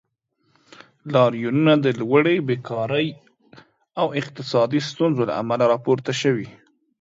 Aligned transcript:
لاریونونه 1.13 1.73
د 1.85 1.87
لوړې 1.99 2.35
بیکارۍ 2.47 3.07
او 3.99 4.07
اقتصادي 4.21 4.79
ستونزو 4.89 5.21
له 5.29 5.33
امله 5.41 5.63
راپورته 5.73 6.11
شوي. 6.21 6.47